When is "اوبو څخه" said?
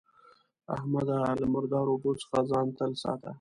1.93-2.29